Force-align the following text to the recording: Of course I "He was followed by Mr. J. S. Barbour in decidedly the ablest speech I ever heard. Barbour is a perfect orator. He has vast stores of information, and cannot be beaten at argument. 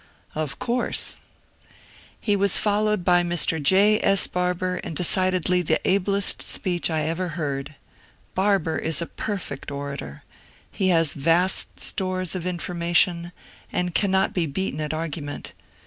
Of 0.33 0.57
course 0.57 1.17
I 1.63 1.67
"He 2.19 2.35
was 2.35 2.57
followed 2.57 3.05
by 3.05 3.21
Mr. 3.21 3.61
J. 3.61 3.99
S. 4.01 4.25
Barbour 4.25 4.77
in 4.77 4.95
decidedly 4.95 5.61
the 5.61 5.79
ablest 5.87 6.41
speech 6.41 6.89
I 6.89 7.01
ever 7.03 7.27
heard. 7.37 7.75
Barbour 8.33 8.79
is 8.79 8.99
a 8.99 9.05
perfect 9.05 9.69
orator. 9.69 10.23
He 10.71 10.87
has 10.89 11.13
vast 11.13 11.79
stores 11.79 12.33
of 12.33 12.47
information, 12.47 13.31
and 13.71 13.93
cannot 13.93 14.33
be 14.33 14.47
beaten 14.47 14.81
at 14.81 14.91
argument. 14.91 15.53